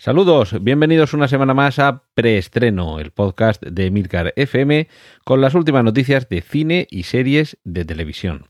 [0.00, 4.86] Saludos, bienvenidos una semana más a Preestreno, el podcast de Milcar FM,
[5.24, 8.46] con las últimas noticias de cine y series de televisión.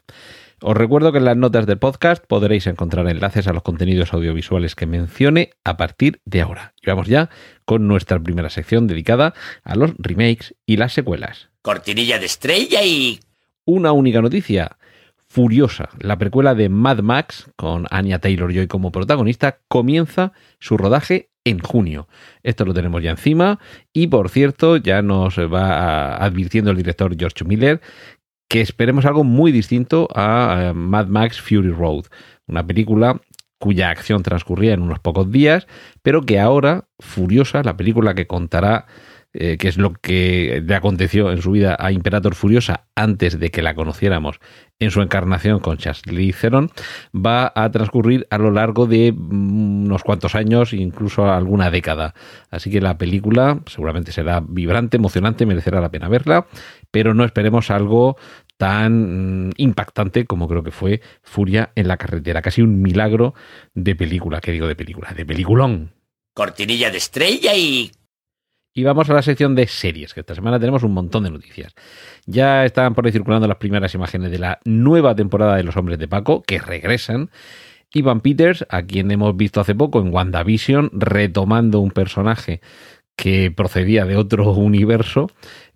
[0.61, 4.75] Os recuerdo que en las notas del podcast podréis encontrar enlaces a los contenidos audiovisuales
[4.75, 6.75] que mencione a partir de ahora.
[6.83, 7.31] Y vamos ya
[7.65, 9.33] con nuestra primera sección dedicada
[9.65, 11.49] a los remakes y las secuelas.
[11.63, 13.21] Cortinilla de estrella y...
[13.65, 14.77] Una única noticia.
[15.17, 21.31] Furiosa, la precuela de Mad Max, con Anya Taylor Joy como protagonista, comienza su rodaje
[21.49, 22.09] en junio.
[22.43, 23.59] Esto lo tenemos ya encima
[23.93, 27.81] y por cierto ya nos va advirtiendo el director George Miller
[28.49, 32.07] que esperemos algo muy distinto a Mad Max Fury Road,
[32.47, 33.21] una película
[33.59, 35.67] cuya acción transcurría en unos pocos días,
[36.03, 38.87] pero que ahora, Furiosa, la película que contará
[39.35, 43.51] eh, que es lo que le aconteció en su vida a Imperator Furiosa antes de
[43.51, 44.41] que la conociéramos
[44.79, 46.71] en su encarnación con Charlize Theron,
[47.15, 52.15] va a transcurrir a lo largo de mm, unos cuantos años, incluso alguna década.
[52.51, 56.47] Así que la película seguramente será vibrante, emocionante, merecerá la pena verla,
[56.91, 58.17] pero no esperemos algo
[58.57, 62.43] tan mm, impactante como creo que fue Furia en la carretera.
[62.43, 63.35] Casi un milagro
[63.75, 65.95] de película, que digo de película, de peliculón.
[66.35, 67.91] Cortinilla de estrella y...
[68.79, 71.75] Y vamos a la sección de series, que esta semana tenemos un montón de noticias.
[72.27, 75.99] Ya están por ahí circulando las primeras imágenes de la nueva temporada de Los Hombres
[75.99, 77.29] de Paco, que regresan.
[77.93, 82.61] Ivan Peters, a quien hemos visto hace poco en WandaVision, retomando un personaje
[83.17, 85.29] que procedía de otro universo,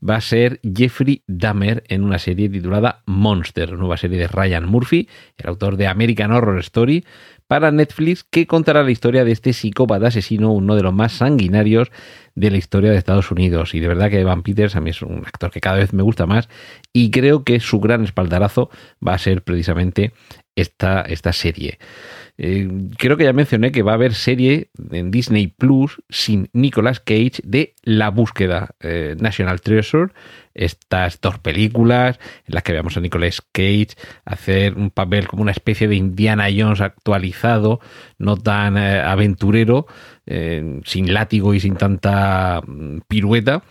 [0.08, 5.08] va a ser Jeffrey Dahmer en una serie titulada Monster, nueva serie de Ryan Murphy,
[5.38, 7.04] el autor de American Horror Story,
[7.48, 11.90] para Netflix, que contará la historia de este psicópata asesino, uno de los más sanguinarios
[12.34, 13.74] de la historia de Estados Unidos.
[13.74, 16.02] Y de verdad que Evan Peters a mí es un actor que cada vez me
[16.02, 16.48] gusta más
[16.92, 18.70] y creo que su gran espaldarazo
[19.06, 20.12] va a ser precisamente
[20.56, 21.78] esta, esta serie.
[22.38, 27.00] Eh, creo que ya mencioné que va a haber serie en Disney Plus sin Nicolas
[27.00, 30.12] Cage de La búsqueda eh, National Treasure.
[30.54, 33.88] Estas dos películas en las que veamos a Nicolas Cage
[34.24, 37.80] hacer un papel como una especie de Indiana Jones actualizado,
[38.18, 39.86] no tan eh, aventurero,
[40.24, 43.64] sin látigo y sin tanta mm, pirueta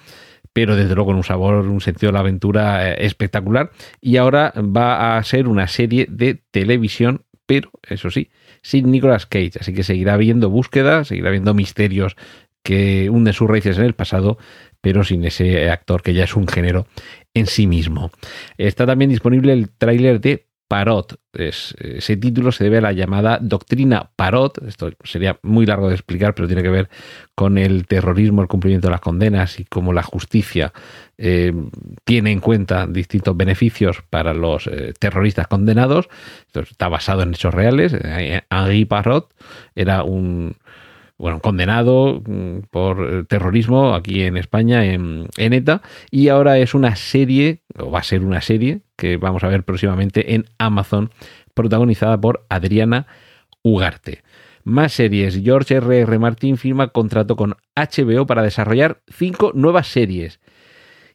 [0.53, 3.71] pero desde luego con un sabor, un sentido de la aventura espectacular.
[4.01, 8.29] Y ahora va a ser una serie de televisión, pero eso sí,
[8.61, 9.53] sin Nicolas Cage.
[9.59, 12.15] Así que seguirá habiendo búsqueda, seguirá habiendo misterios
[12.63, 14.37] que hunden sus raíces en el pasado,
[14.81, 16.87] pero sin ese actor que ya es un género
[17.33, 18.11] en sí mismo.
[18.57, 21.19] Está también disponible el tráiler de Parot.
[21.33, 24.63] ese título se debe a la llamada doctrina Parot.
[24.65, 26.89] Esto sería muy largo de explicar, pero tiene que ver
[27.35, 30.71] con el terrorismo, el cumplimiento de las condenas y cómo la justicia
[31.17, 31.51] eh,
[32.05, 36.07] tiene en cuenta distintos beneficios para los eh, terroristas condenados.
[36.47, 37.93] Esto está basado en hechos reales.
[37.93, 39.29] Eh, Henri Parot
[39.75, 40.55] era un,
[41.21, 46.95] bueno, condenado mm, por eh, terrorismo aquí en España, en, ETA, y ahora es una
[46.95, 51.11] serie, o va a ser una serie, que vamos a ver próximamente en Amazon,
[51.53, 53.05] protagonizada por Adriana
[53.61, 54.23] Ugarte.
[54.63, 55.39] Más series.
[55.43, 56.01] George R.R.
[56.01, 56.19] R.
[56.19, 60.39] Martin firma contrato con HBO para desarrollar cinco nuevas series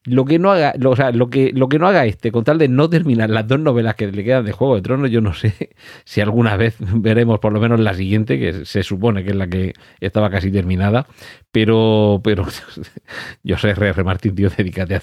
[0.07, 2.89] lo que no haga, lo, que, lo que no haga este, con tal de no
[2.89, 5.71] terminar las dos novelas que le quedan de Juego de Tronos, yo no sé
[6.05, 9.49] si alguna vez veremos por lo menos la siguiente, que se supone que es la
[9.49, 11.07] que estaba casi terminada,
[11.51, 12.47] pero, pero
[13.43, 14.05] yo sé, R.
[14.05, 15.01] Martín, tío, dedícate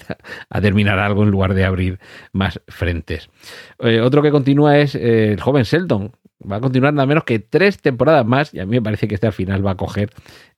[0.48, 1.98] a, terminar algo en lugar de abrir
[2.32, 3.28] más frentes.
[3.80, 6.12] Eh, otro que continúa es eh, el joven Sheldon.
[6.50, 9.14] Va a continuar nada menos que tres temporadas más y a mí me parece que
[9.14, 10.10] este al final va a coger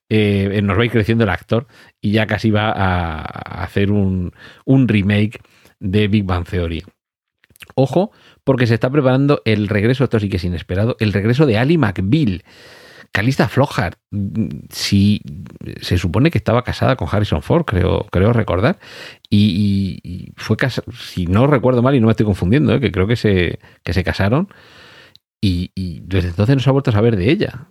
[0.09, 1.67] eh, nos va a ir creciendo el actor
[2.01, 3.21] y ya casi va a,
[3.63, 4.31] hacer un,
[4.65, 5.41] remake
[5.79, 6.83] de Big Bang Theory.
[7.75, 8.11] Ojo,
[8.43, 11.77] porque se está preparando el regreso, esto sí que es inesperado, el regreso de Ali
[11.77, 12.43] McBeal.
[13.11, 13.97] Calista Flockhart,
[14.69, 15.21] si
[15.81, 18.79] se supone que estaba casada con Harrison Ford, creo, creo recordar,
[19.29, 22.79] y, fue casada, si no recuerdo mal y no me estoy confundiendo, ¿eh?
[22.79, 24.49] que creo que se, que se casaron,
[25.41, 25.71] y,
[26.01, 27.69] desde entonces no se ha vuelto a saber de ella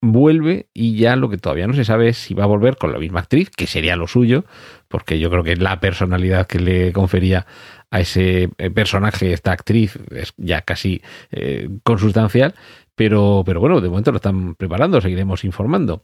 [0.00, 2.92] vuelve y ya lo que todavía no se sabe es si va a volver con
[2.92, 4.44] la misma actriz, que sería lo suyo,
[4.88, 7.46] porque yo creo que la personalidad que le confería
[7.90, 12.54] a ese eh, personaje, esta actriz, es ya casi eh, consustancial,
[12.94, 16.02] pero, pero bueno, de momento lo están preparando, seguiremos informando.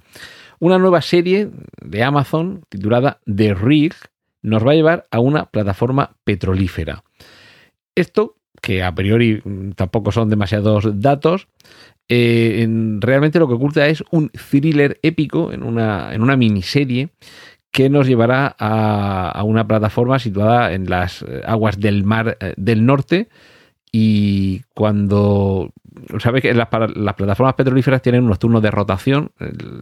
[0.59, 1.51] Una nueva serie
[1.83, 3.95] de Amazon titulada The Rig
[4.43, 7.05] nos va a llevar a una plataforma petrolífera.
[7.95, 11.49] Esto que a priori mm, tampoco son demasiados datos,
[12.09, 17.09] eh, en- realmente lo que oculta es un thriller épico en una, en una miniserie
[17.73, 22.55] que nos llevará a, a una plataforma situada en las eh, aguas del mar eh,
[22.57, 23.29] del norte
[23.99, 25.73] y cuando
[26.19, 29.31] sabes que las, las plataformas petrolíferas tienen unos turnos de rotación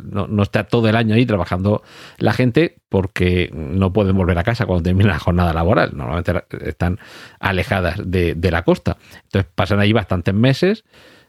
[0.04, 1.82] no, está todo el año ahí trabajando
[2.18, 5.96] la gente porque no pueden volver a casa cuando termina la jornada laboral.
[5.96, 7.00] Normalmente están
[7.40, 8.98] alejadas de, de la costa.
[9.24, 10.84] Entonces pasan ahí bastantes meses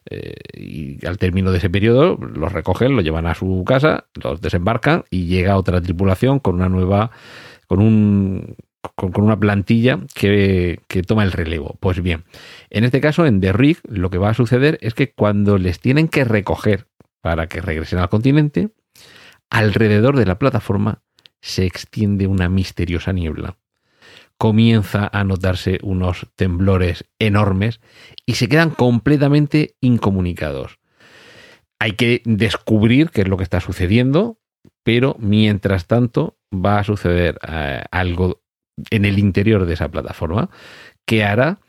[0.08, 4.40] eh, y al término de ese periodo los recogen, los llevan a su casa, los
[4.42, 7.10] desembarcan y llega otra tripulación con una nueva,
[7.66, 8.56] con un
[8.96, 11.78] con, una plantilla que, que toma el relevo.
[11.80, 12.24] Pues bien,
[12.70, 15.80] en este caso en The Rig lo que va a suceder es que cuando les
[15.80, 16.88] tienen que recoger
[17.22, 18.70] para que regresen al continente,
[19.50, 21.02] alrededor de la plataforma
[21.42, 23.58] se extiende una misteriosa niebla.
[24.38, 27.80] Comienza a notarse unos temblores enormes
[28.26, 30.80] y se quedan completamente incomunicados.
[31.80, 34.40] Hay que descubrir qué es lo que está sucediendo,
[34.84, 38.42] pero mientras tanto va a suceder eh, algo
[38.90, 40.50] en el interior de esa plataforma
[41.06, 41.60] que hará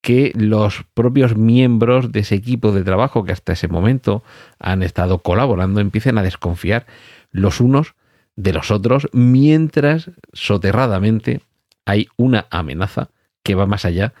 [0.00, 4.22] que los propios miembros de ese equipo de trabajo que hasta ese momento
[4.58, 6.86] han estado colaborando empiecen a desconfiar
[7.30, 7.94] los unos
[8.36, 11.40] de los otros mientras soterradamente
[11.86, 13.08] hay una amenaza
[13.42, 14.12] que va más allá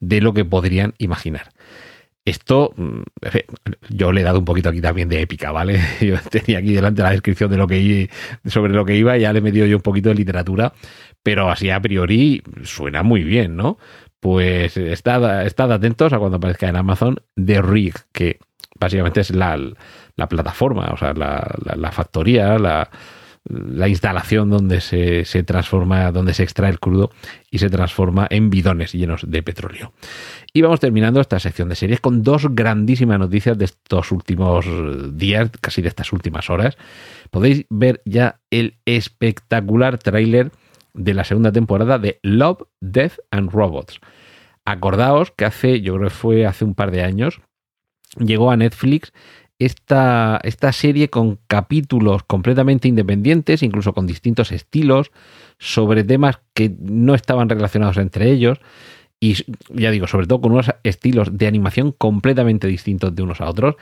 [0.00, 1.52] de lo que podrían imaginar.
[2.24, 3.00] Esto, mm,
[3.88, 5.80] yo le he dado un poquito aquí también de épica, ¿vale?
[6.00, 8.10] Yo tenía aquí delante la descripción de lo que
[8.44, 10.74] sobre lo que iba, ya le he metido yo un poquito de literatura,
[11.22, 13.78] pero así a priori suena muy bien, ¿no?
[14.20, 15.24] Pues estad,
[15.72, 18.38] atentos a cuando aparezca en Amazon The Rig, que
[18.78, 19.58] básicamente es la,
[20.16, 22.90] la plataforma, o sea, la, la- la factoría, la,
[23.48, 27.10] la instalación donde se, se transforma, donde se extrae el crudo
[27.50, 29.92] y se transforma en bidones llenos de petróleo.
[30.52, 34.66] Y vamos terminando esta sección de series con dos grandísimas noticias de estos últimos
[35.16, 36.76] días, casi de estas últimas horas.
[37.30, 40.50] Podéis ver ya el espectacular tráiler
[40.94, 44.00] de la segunda temporada de Love, Death and Robots.
[44.64, 47.40] Acordaos que hace, yo creo que fue hace un par de años,
[48.18, 49.12] llegó a Netflix
[49.58, 55.12] esta, esta serie con capítulos completamente independientes, incluso con distintos estilos,
[55.58, 58.58] sobre temas que no estaban relacionados entre ellos.
[59.20, 59.36] Y
[59.68, 63.76] ya digo, sobre todo con unos estilos de animación completamente distintos de unos a otros.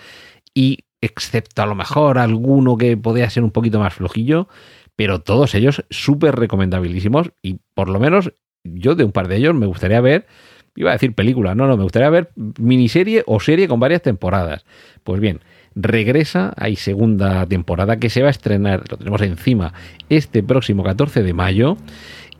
[0.52, 4.48] Y excepto a lo mejor alguno que podía ser un poquito más flojillo,
[4.98, 7.30] pero todos ellos súper recomendabilísimos.
[7.40, 8.32] Y por lo menos
[8.64, 10.26] yo de un par de ellos me gustaría ver,
[10.74, 14.64] iba a decir película, no, no, me gustaría ver miniserie o serie con varias temporadas.
[15.04, 15.38] Pues bien,
[15.76, 19.72] regresa, hay segunda temporada que se va a estrenar, lo tenemos encima,
[20.08, 21.76] este próximo 14 de mayo.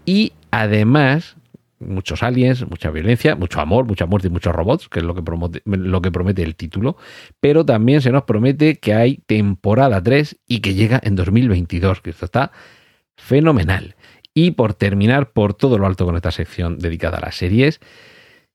[0.05, 1.37] Y además,
[1.81, 5.23] muchos aliens, mucha violencia, mucho amor, mucha muerte y muchos robots, que es lo que,
[5.23, 6.97] promote, lo que promete el título.
[7.41, 12.11] Pero también se nos promete que hay temporada 3 y que llega en 2022, que
[12.11, 12.53] esto está
[13.17, 13.97] fenomenal.
[14.35, 17.81] Y por terminar por todo lo alto con esta sección dedicada a las series,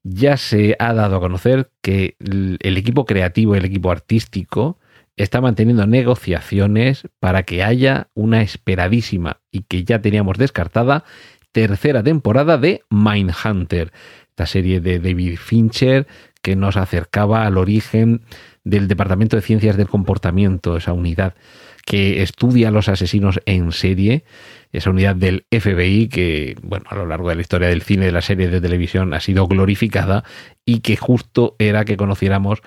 [0.03, 4.77] ya se ha dado a conocer que el equipo creativo, el equipo artístico,
[5.15, 11.03] está manteniendo negociaciones para que haya una esperadísima y que ya teníamos descartada
[11.53, 13.94] tercera temporada de Mindhunter,
[14.29, 16.07] esta serie de David Fincher
[16.41, 18.21] que nos acercaba al origen
[18.66, 21.35] del Departamento de Ciencias del Comportamiento, esa unidad
[21.85, 24.23] que estudia a los asesinos en serie,
[24.71, 28.11] esa unidad del FBI que, bueno, a lo largo de la historia del cine, de
[28.11, 30.23] la serie de televisión, ha sido glorificada
[30.66, 32.61] y que justo era que conociéramos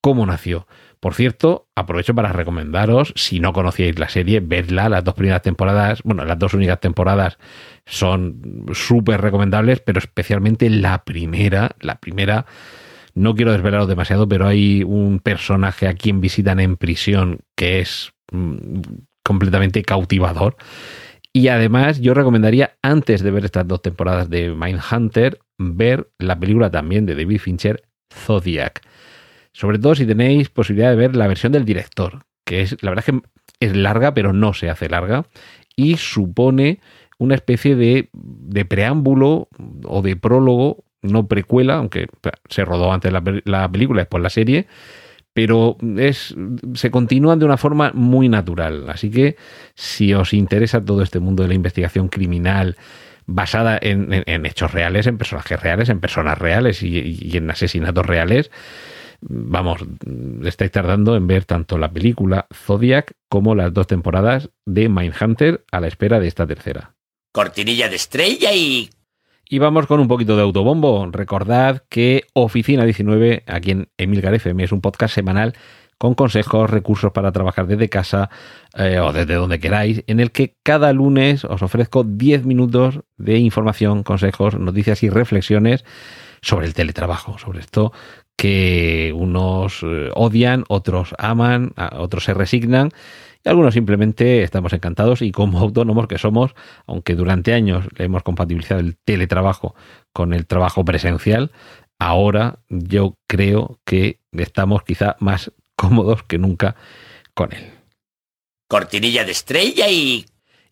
[0.00, 0.66] cómo nació.
[1.04, 6.02] Por cierto, aprovecho para recomendaros, si no conocíais la serie, vedla, las dos primeras temporadas,
[6.02, 7.36] bueno, las dos únicas temporadas
[7.84, 12.46] son súper recomendables, pero especialmente la primera, la primera,
[13.12, 18.14] no quiero desvelaros demasiado, pero hay un personaje a quien visitan en prisión que es
[18.32, 18.80] mm,
[19.22, 20.56] completamente cautivador.
[21.34, 26.70] Y además yo recomendaría, antes de ver estas dos temporadas de Mindhunter, ver la película
[26.70, 28.80] también de David Fincher, Zodiac.
[29.54, 33.04] Sobre todo si tenéis posibilidad de ver la versión del director, que es, la verdad
[33.08, 35.24] es que es larga, pero no se hace larga,
[35.74, 36.80] y supone
[37.18, 39.48] una especie de, de preámbulo
[39.84, 42.08] o de prólogo, no precuela, aunque
[42.48, 44.66] se rodó antes la, la película, después la serie,
[45.32, 46.34] pero es,
[46.74, 48.88] se continúan de una forma muy natural.
[48.88, 49.36] Así que
[49.74, 52.76] si os interesa todo este mundo de la investigación criminal
[53.26, 57.50] basada en, en, en hechos reales, en personajes reales, en personas reales y, y, en
[57.50, 58.50] asesinatos reales,
[59.28, 59.80] vamos,
[60.44, 65.80] estáis tardando en ver tanto la película Zodiac como las dos temporadas de Mindhunter a
[65.80, 66.94] la espera de esta tercera.
[67.32, 68.90] Cortinilla de estrella y...
[69.46, 71.06] Y vamos con un poquito de autobombo.
[71.10, 75.54] Recordad que Oficina 19, aquí en Emilcar FM, es un podcast semanal
[75.98, 78.30] con consejos, recursos para trabajar desde casa
[78.76, 83.38] eh, o desde donde queráis, en el que cada lunes os ofrezco 10 minutos de
[83.38, 85.84] información, consejos, noticias y reflexiones
[86.42, 87.92] sobre el teletrabajo, sobre esto
[88.36, 92.90] que unos eh, odian, otros aman, otros se resignan
[93.44, 96.54] y algunos simplemente estamos encantados y como autónomos que somos,
[96.86, 99.74] aunque durante años le hemos compatibilizado el teletrabajo
[100.12, 101.52] con el trabajo presencial,
[101.98, 106.76] ahora yo creo que estamos quizá más cómodos que nunca
[107.34, 107.70] con él.
[108.68, 110.24] Cortinilla de estrella y...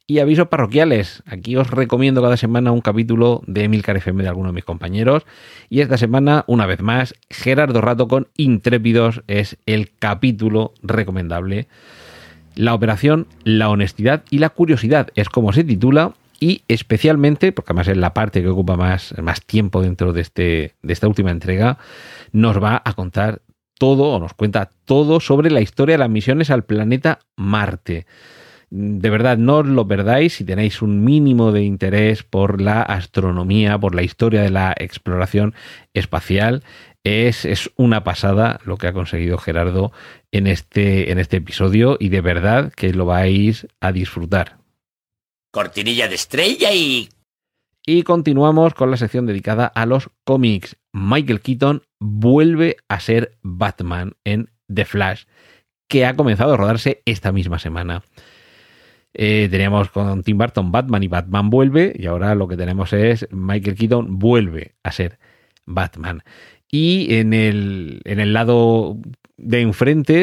[0.07, 1.23] Y avisos parroquiales.
[1.27, 5.25] Aquí os recomiendo cada semana un capítulo de Emilcar FM de alguno de mis compañeros.
[5.69, 11.69] Y esta semana, una vez más, Gerardo Rato con Intrépidos es el capítulo recomendable.
[12.57, 16.15] La operación, la honestidad y la curiosidad es como se titula.
[16.41, 19.15] Y especialmente, porque además es la parte que ocupa más,
[19.47, 21.79] tiempo dentro de, este, de esta última entrega,
[22.33, 23.43] nos va a contar
[23.79, 28.07] todo o nos cuenta todo sobre la historia de las misiones al planeta Marte.
[28.75, 33.79] De verdad, no os lo perdáis si tenéis un mínimo de interés por la astronomía,
[33.79, 35.55] por la historia de la exploración
[35.93, 36.65] espacial.
[37.05, 39.93] Es, es, una pasada lo que ha conseguido Gerardo
[40.31, 44.57] en este, en este episodio y de verdad que lo vais a disfrutar.
[45.51, 47.11] Cortinilla de estrella y
[47.85, 50.77] y continuamos con la sección dedicada a los cómics.
[50.93, 55.25] Michael Keaton vuelve a ser Batman en The Flash,
[55.89, 58.03] que ha comenzado a rodarse esta misma semana.
[59.15, 63.29] Eh, teníamos con Tim Burton Batman y Batman vuelve, y ahora lo que tenemos es
[63.31, 65.19] Michael Keaton vuelve a ser
[65.67, 66.23] Batman.
[66.71, 68.97] Y en el, en el lado
[69.37, 70.23] de enfrente,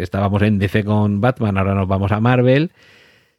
[0.00, 2.70] estábamos en DC con Batman, ahora nos vamos a Marvel.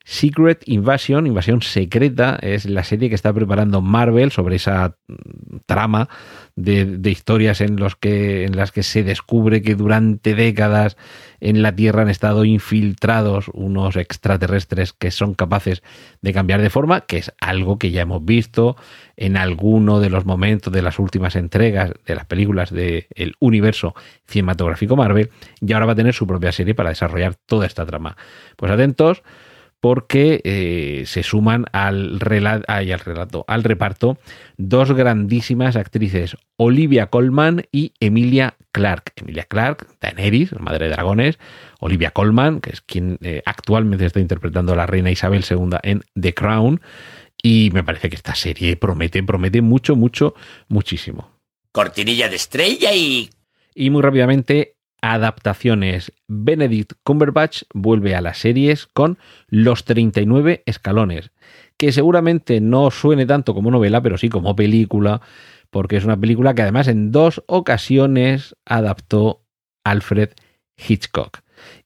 [0.09, 6.09] Secret Invasion, Invasión Secreta, es la serie que está preparando Marvel sobre esa mm, trama
[6.55, 10.97] de, historias en, los que, en las que se descubre que durante décadas
[11.41, 15.83] en la Tierra han estado infiltrados unos extraterrestres que son capaces
[16.23, 18.77] de cambiar de forma, que es algo que ya hemos visto
[19.15, 23.93] en alguno de los momentos de las últimas entregas de las películas del universo
[24.25, 25.29] cinematográfico Marvel,
[25.61, 28.17] y ahora va a tener su propia serie para desarrollar toda esta trama.
[28.57, 29.21] Pues atentos
[29.79, 34.17] porque eh, se suman al, relato, al relato, al reparto,
[34.57, 39.13] dos grandísimas actrices, Olivia Colman y Emilia Clark.
[39.15, 41.39] Emilia Clark, Daenerys, madre de dragones,
[41.79, 46.03] Olivia Colman, que es quien eh, actualmente está interpretando a la reina Isabel II en
[46.19, 46.81] The Crown,
[47.41, 50.35] y me parece que esta serie promete, promete mucho, mucho,
[50.67, 51.31] muchísimo.
[51.71, 53.29] Cortinilla de estrella y...
[53.73, 56.11] Y muy rápidamente, adaptaciones.
[56.27, 61.31] Benedict Cumberbatch vuelve a las series con Los 39 escalones,
[61.77, 65.21] que seguramente no suene tanto como novela, pero sí como película,
[65.69, 69.43] porque es una película que además en dos ocasiones adaptó
[69.83, 70.29] Alfred
[70.77, 71.39] Hitchcock.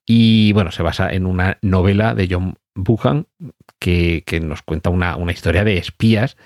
[0.06, 3.28] Y bueno, se basa en una novela de John Buchan
[3.80, 6.38] que, nos cuenta una, una historia de espías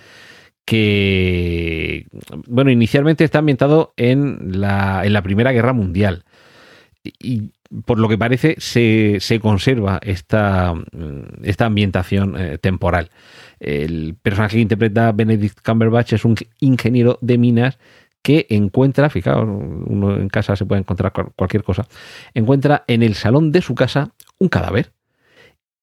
[0.66, 2.08] que,
[2.46, 6.26] bueno, inicialmente está ambientado en la, en la Primera Guerra Mundial
[7.20, 7.52] y
[7.86, 10.74] por lo que parece se, conserva esta,
[11.44, 13.10] esta ambientación eh, temporal.
[13.60, 17.78] El personaje que interpreta Benedict Cumberbatch es un ingeniero de minas
[18.22, 21.88] que encuentra, fijaos, uno en casa se puede encontrar cualquier cosa,
[22.34, 24.92] encuentra en el salón de su casa un cadáver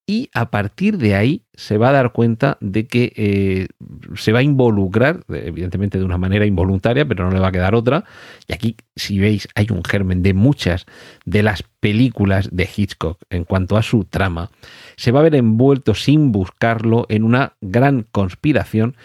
[0.07, 3.69] y a partir de ahí se va a dar cuenta de que eh,
[4.17, 7.75] se va a involucrar, evidentemente de una manera involuntaria, pero no le va a quedar
[7.75, 8.05] otra.
[8.47, 10.85] Y aquí, si veis, hay un germen de muchas
[11.25, 14.51] de las películas de Hitchcock en cuanto a su trama.
[14.97, 18.97] Se va a ver envuelto sin buscarlo en una gran conspiración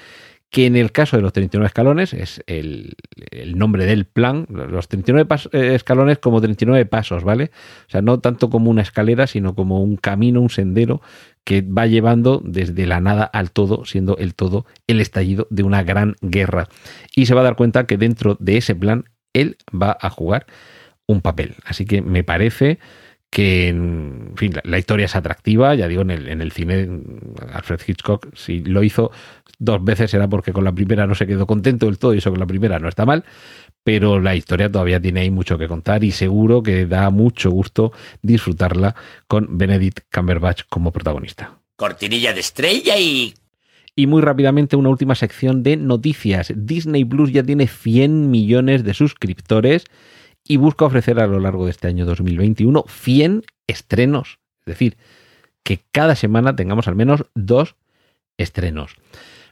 [0.50, 2.96] que en el caso de los 39 escalones es el,
[3.56, 7.51] nombre del plan, los 39 eh, escalones como 39 pasos, ¿vale?
[7.88, 11.01] O sea, no tanto como una escalera, sino como un camino, un sendero
[11.44, 15.84] que va llevando desde la nada al todo, siendo el todo el estallido de una
[15.84, 16.68] gran guerra.
[17.15, 20.48] Y se va a dar cuenta que dentro de ese plan él va a jugar
[21.06, 21.56] un papel.
[21.63, 22.79] Así que me parece
[23.30, 26.90] que en fin, la, historia es atractiva, ya digo, en el, en el cine
[27.54, 29.12] Alfred Hitchcock si lo hizo
[29.60, 32.32] dos veces era porque con la primera no se quedó contento del todo y eso
[32.32, 33.26] con la primera no está mal,
[33.84, 37.92] pero la historia todavía tiene ahí mucho que contar y seguro que da mucho gusto
[38.22, 38.96] disfrutarla
[39.28, 41.60] con Benedict Cumberbatch como protagonista.
[41.76, 43.34] Cortinilla de estrella y...
[43.96, 46.54] Y muy rápidamente una última sección de noticias.
[46.56, 49.84] Disney Plus ya tiene 100 millones de suscriptores
[50.50, 54.39] y busca ofrecer a lo largo de este año 2021 100 estrenos.
[54.62, 54.98] Es decir,
[55.63, 57.75] que cada semana tengamos al menos dos
[58.38, 58.96] estrenos.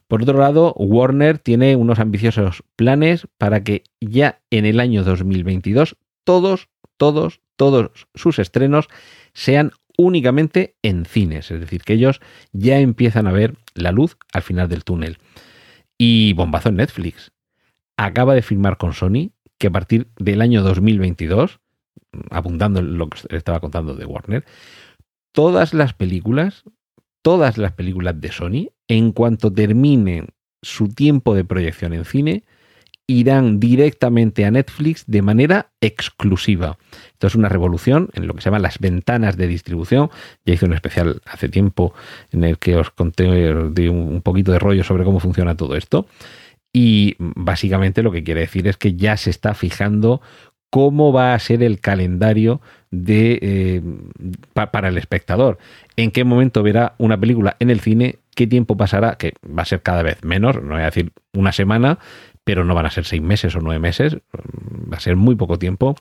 [0.08, 5.98] Por otro lado, Warner tiene unos ambiciosos planes para que ya en el año 2022
[6.24, 8.88] todos, todos, todos sus estrenos
[9.34, 12.22] sean únicamente en cines, es decir, que ellos
[12.54, 15.20] ya empiezan a ver la luz al final del túnel.
[15.98, 17.32] Y bombazo en Netflix.
[17.98, 21.60] Acaba de firmar con Sony que a partir del año 2022,
[22.30, 24.46] abundando en lo que estaba contando de Warner,
[25.32, 26.64] todas las películas,
[27.22, 30.30] todas las películas de Sony, en cuanto terminen
[30.62, 32.44] su tiempo de proyección en cine,
[33.10, 36.78] irán directamente a Netflix de manera exclusiva.
[37.14, 40.10] Esto es una revolución en lo que se llaman las ventanas de distribución.
[40.46, 41.94] Ya hice un especial hace tiempo
[42.32, 43.54] en el que os conté
[43.90, 46.06] un poquito de rollo sobre cómo funciona todo esto.
[46.80, 50.22] Y básicamente lo que quiere decir es que ya se está fijando
[50.70, 53.82] cómo va a ser el calendario de, eh,
[54.54, 55.58] para el espectador.
[55.96, 59.66] En qué momento verá una película en el cine, qué tiempo pasará, que va a
[59.66, 61.98] ser cada vez menos, no voy a decir una semana,
[62.44, 65.58] pero no van a ser seis meses o nueve meses, va a ser muy poco
[65.58, 65.96] tiempo.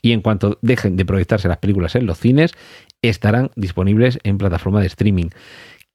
[0.00, 2.54] Y en cuanto dejen de proyectarse las películas en los cines,
[3.02, 5.28] estarán disponibles en plataforma de streaming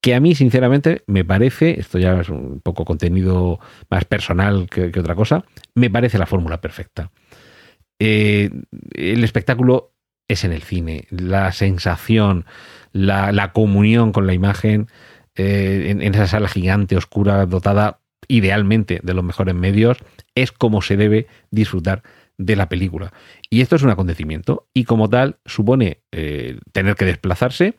[0.07, 3.59] que a mí sinceramente me parece, esto ya es un poco contenido
[3.89, 5.43] más personal que, otra cosa,
[5.75, 7.11] me parece la fórmula perfecta.
[7.99, 8.49] Eh,
[8.93, 9.91] el espectáculo
[10.29, 12.45] es en el cine, la sensación,
[12.93, 14.87] la, comunión con la imagen
[15.35, 17.99] eh, en, esa sala gigante, oscura, dotada
[18.29, 19.97] idealmente de los mejores medios,
[20.35, 22.03] es como se debe disfrutar
[22.38, 23.12] de la película.
[23.50, 27.75] Y esto es un acontecimiento y como tal supone eh, tener que desplazarse,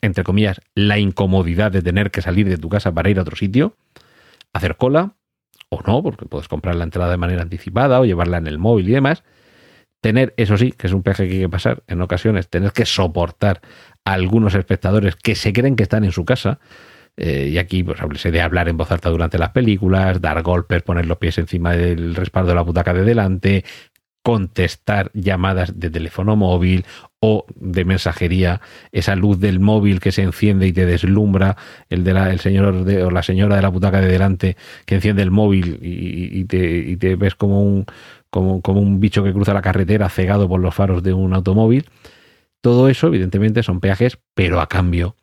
[0.00, 3.36] entre comillas, la incomodidad de tener que salir de tu casa para ir a otro
[3.36, 3.76] sitio,
[4.52, 5.16] hacer cola,
[5.68, 8.88] o no, porque puedes comprar la entrada de manera anticipada o llevarla en el móvil
[8.88, 9.24] y demás.
[10.00, 12.86] Tener, eso sí, que es un peaje que hay que pasar en ocasiones, tener que
[12.86, 13.60] soportar
[14.04, 16.60] a algunos espectadores que se creen que están en su casa.
[17.16, 20.82] Eh, y aquí, pues, hablese de hablar en voz alta durante las películas, dar golpes,
[20.82, 23.64] poner los pies encima del respaldo de la butaca de delante,
[24.22, 26.84] contestar llamadas de teléfono móvil
[27.20, 28.60] o de mensajería,
[28.92, 31.56] esa luz del móvil que se enciende y te deslumbra,
[31.90, 35.22] el de la, el señor o la señora de la butaca de delante que enciende
[35.22, 37.86] el móvil y, te, te, ves como un,
[38.28, 41.86] como, como un bicho que cruza la carretera cegado por los faros de un automóvil.
[42.60, 45.14] Todo eso, evidentemente, son peajes, pero a cambio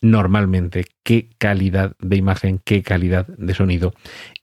[0.00, 3.94] normalmente qué calidad de imagen, qué calidad de sonido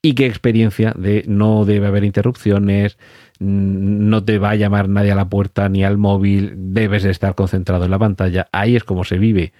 [0.02, 2.98] y qué experiencia de no debe haber interrupciones,
[3.40, 7.12] mm, no te va a llamar nadie a la puerta ni al móvil, debes de
[7.12, 8.48] estar concentrado en la pantalla.
[8.52, 9.54] Ahí es como se vive,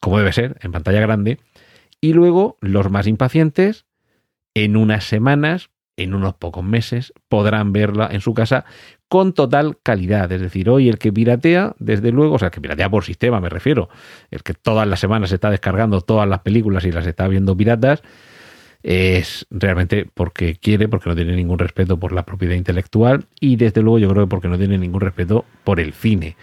[0.00, 1.38] como debe ser, en pantalla grande.
[2.00, 3.86] Y luego los más impacientes,
[4.54, 8.64] en unas semanas, en unos pocos meses, podrán verla en su casa
[9.08, 10.30] con total calidad.
[10.32, 13.40] Es decir, hoy el que piratea, desde luego, o sea, el que piratea por sistema
[13.40, 13.88] me refiero,
[14.30, 17.56] el que todas las semanas se está descargando todas las películas y las está viendo
[17.56, 18.02] piratas,
[18.82, 23.80] es realmente porque quiere, porque no tiene ningún respeto por la propiedad intelectual y desde
[23.80, 26.36] luego yo creo que porque no tiene ningún respeto por el cine,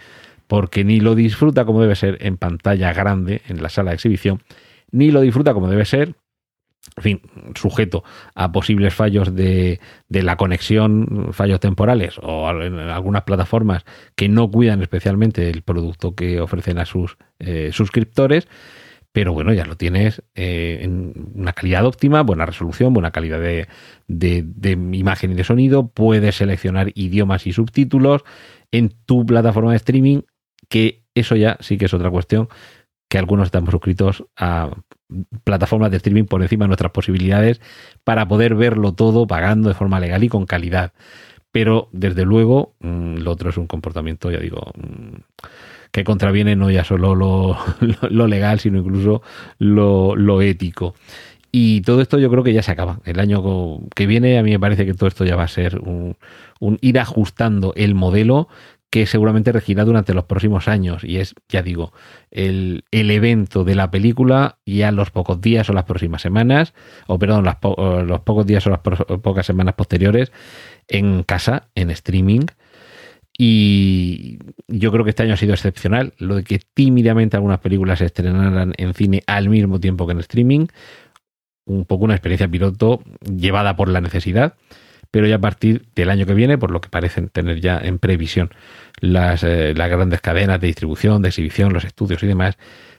[0.48, 4.42] porque ni lo disfruta como debe ser en pantalla grande, en la sala de exhibición,
[4.90, 6.14] ni lo disfruta como debe ser
[6.96, 7.20] en fin,
[7.54, 14.50] sujeto a posibles fallos de, la conexión, fallos temporales o en algunas plataformas que no
[14.50, 18.46] cuidan especialmente el producto que ofrecen a sus eh, suscriptores.
[19.12, 23.68] Pero bueno, ya lo tienes eh, en una calidad óptima, buena resolución, buena calidad de,
[24.08, 25.88] de imagen y de sonido.
[25.88, 28.24] Puedes seleccionar idiomas y subtítulos
[28.70, 30.22] en tu plataforma de streaming,
[30.70, 32.48] que eso ya sí que es otra cuestión
[33.12, 34.70] que algunos estamos suscritos a
[35.44, 37.60] plataformas de streaming por encima de nuestras posibilidades
[38.04, 40.94] para poder verlo todo pagando de forma legal y con calidad.
[41.50, 45.16] Pero desde luego, mm, lo otro es un comportamiento, ya digo, mm,
[45.90, 47.58] que contraviene no ya solo lo,
[48.26, 49.20] legal, sino incluso
[49.58, 50.94] lo, ético.
[51.50, 53.00] Y todo esto yo creo que ya se acaba.
[53.04, 53.42] El año
[53.94, 56.16] que viene a mí me parece que todo esto ya va a ser un
[56.80, 58.48] ir ajustando el modelo
[58.92, 61.02] que seguramente regirá durante los próximos años.
[61.02, 61.94] Y es, ya digo,
[62.30, 66.74] el, evento de la película ya los pocos días o las próximas semanas,
[67.06, 70.30] o perdón, los pocos días o las pocas semanas posteriores
[70.88, 72.42] en casa, en streaming.
[73.38, 76.12] Y yo creo que este año ha sido excepcional.
[76.18, 80.18] Lo de que tímidamente algunas películas se estrenaran en cine al mismo tiempo que en
[80.18, 80.66] streaming.
[81.64, 84.54] Un poco una experiencia piloto llevada por la necesidad
[85.12, 88.00] pero ya a partir del año que viene, por lo que parecen tener ya en
[88.00, 88.50] previsión
[89.00, 92.56] las, eh, las grandes cadenas de distribución, de exhibición, los estudios y demás,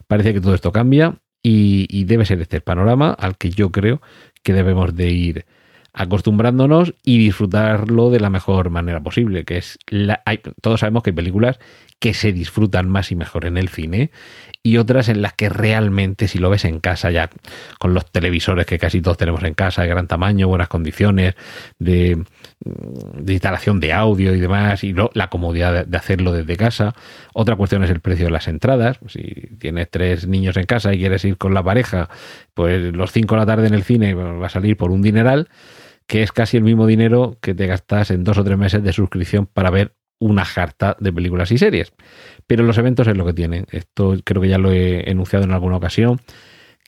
[0.07, 4.01] parece que todo esto cambia y, debe ser este el panorama al que yo creo
[4.43, 5.45] que debemos de ir
[5.91, 10.23] acostumbrándonos y disfrutarlo de la mejor manera posible, que es la,
[10.61, 11.59] todos sabemos que hay películas
[11.99, 14.11] que se disfrutan más y mejor en el cine
[14.65, 17.29] y otras en las que realmente si lo ves en casa ya
[17.79, 21.35] con los televisores que casi todos tenemos en casa de gran tamaño, buenas condiciones
[21.79, 22.23] de,
[22.61, 26.95] de instalación de audio y demás y la comodidad de hacerlo desde casa.
[27.33, 28.99] Otra cuestión es el precio de las entradas.
[29.07, 32.09] Si tienes tres niños en casa y quieres ir con la pareja,
[32.53, 35.49] pues los cinco de la tarde en el cine va a salir por un dineral
[36.07, 38.93] que es casi el mismo dinero que te gastas en dos o tres meses de
[38.93, 41.93] suscripción para ver una jarta de películas y series.
[42.47, 43.65] Pero los eventos es lo que tienen.
[43.71, 46.19] Esto creo que ya lo he enunciado en alguna ocasión,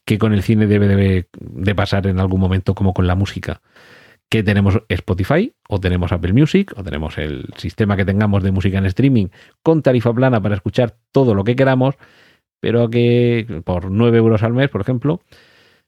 [0.05, 3.61] que con el cine debe de, pasar en algún momento como con la música.
[4.29, 8.77] Que tenemos Spotify, o tenemos Apple Music, o tenemos el sistema que tengamos de música
[8.77, 9.27] en streaming
[9.61, 11.95] con tarifa plana para escuchar todo lo que queramos,
[12.59, 15.21] pero que por 9 euros al mes, por ejemplo,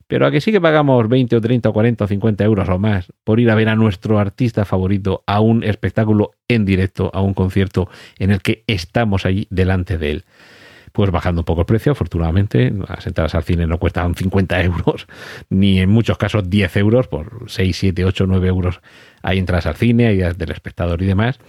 [0.08, 2.80] pero a que sí que pagamos 20 o 30 o 40 o 50 euros o
[2.80, 7.22] más por ir a ver a nuestro artista favorito a un espectáculo en directo, a
[7.22, 10.26] un concierto en el que estamos allí delante de él.
[10.93, 15.06] Pues bajando un poco el precio, afortunadamente, las entradas al cine no cuestan 50 euros,
[15.50, 18.82] ni en muchos casos 10 euros, por 6, 7, 8, 9 euros
[19.22, 21.39] hay entradas al cine, hay del espectador y demás.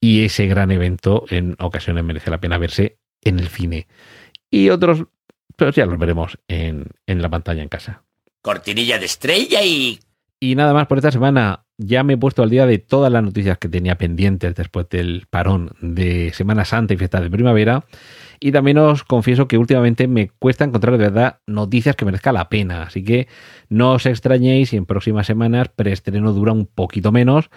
[0.00, 3.86] Y ese gran evento en ocasiones merece la pena verse en el cine.
[4.50, 5.06] Y otros
[5.56, 8.02] pero ya los veremos en, la pantalla en casa.
[8.42, 9.98] Cortinilla de estrella y...
[10.40, 11.64] Y nada más por esta semana.
[11.78, 15.26] Ya me he puesto al día de todas las noticias que tenía pendientes después del
[15.30, 17.84] parón de Semana Santa y fiestas de primavera.
[18.40, 22.48] Y también os confieso que últimamente me cuesta encontrar de verdad noticias que merezca la
[22.48, 22.82] pena.
[22.82, 23.28] Así que
[23.68, 27.48] no os extrañéis si en próximas semanas preestreno dura un poquito menos.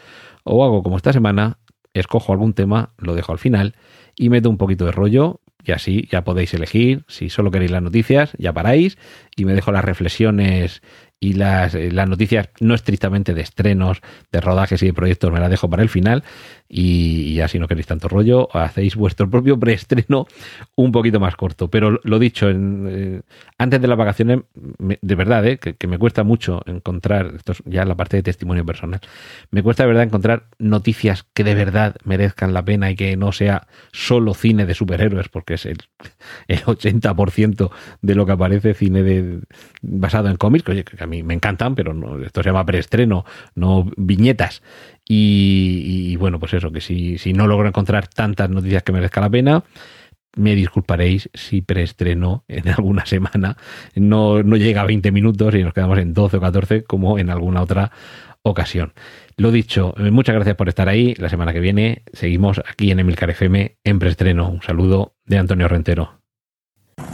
[0.43, 1.57] O hago como esta semana,
[1.95, 3.75] escojo algún tema, lo dejo al final
[4.15, 7.81] y meto un poquito de rollo y así ya podéis elegir, si solo queréis las
[7.81, 8.97] noticias, ya paráis.
[9.35, 10.81] Y me dejo las reflexiones
[11.19, 14.01] y las, eh, las noticias no estrictamente de estrenos,
[14.31, 16.23] de rodajes y de proyectos, me las dejo para el final
[16.67, 20.27] y, ya si no queréis tanto rollo, hacéis vuestro propio preestreno
[20.75, 21.69] un poquito más corto.
[21.69, 23.21] Pero lo dicho, en, eh,
[23.57, 24.39] antes de las vacaciones,
[24.79, 28.65] de verdad, eh, que, me cuesta mucho encontrar, esto es ya la parte de testimonio
[28.65, 28.99] personal,
[29.51, 33.31] me cuesta de verdad encontrar noticias que de verdad merezcan la pena y que no
[33.31, 35.77] sea solo cine de superhéroes, porque es el,
[36.47, 37.69] el 80%
[38.01, 39.41] de lo que aparece cine de,
[39.81, 43.23] basado en cómics, que, que a mí me encantan, pero no, esto se llama preestreno,
[43.53, 44.63] no viñetas.
[45.07, 49.29] Y, bueno, pues eso, que si, si no logro encontrar tantas noticias que merezca la
[49.29, 49.63] pena,
[50.35, 53.57] me disculparéis si preestreno en alguna semana
[53.95, 57.29] no, no llega a 20 minutos y nos quedamos en 12 o 14 como en
[57.29, 57.91] alguna otra
[58.41, 58.93] ocasión.
[59.37, 61.13] Lo dicho, muchas gracias por estar ahí.
[61.17, 64.49] La semana que viene seguimos aquí en Emilcar FM en preestreno.
[64.49, 66.21] Un saludo de Antonio Rentero.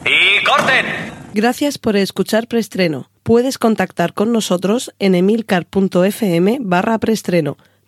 [0.05, 0.85] ¡Y corten!
[1.33, 3.09] Gracias por escuchar preestreno.
[3.23, 7.57] Puedes contactar con nosotros en emilcar.fm barra preestreno